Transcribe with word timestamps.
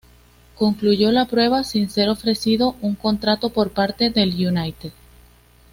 Concluyó 0.55 1.11
la 1.11 1.27
prueba 1.27 1.63
sin 1.63 1.87
ser 1.91 2.09
ofrecido 2.09 2.75
un 2.81 2.95
contrato 2.95 3.51
por 3.51 3.69
parte 3.69 4.09
del 4.09 4.31
United. 4.33 4.93